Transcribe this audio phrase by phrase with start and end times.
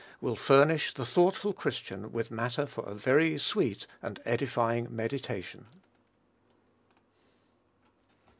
[0.19, 5.67] will furnish the thoughtful Christian with matter for a very sweet and edifying meditation.